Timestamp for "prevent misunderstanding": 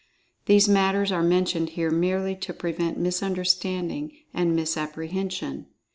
2.55-4.17